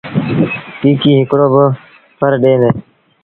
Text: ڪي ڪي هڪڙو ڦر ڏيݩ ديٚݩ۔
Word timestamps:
ڪي 0.81 0.91
ڪي 1.01 1.11
هڪڙو 1.21 1.47
ڦر 2.19 2.31
ڏيݩ 2.43 2.59
ديٚݩ۔ 2.61 2.77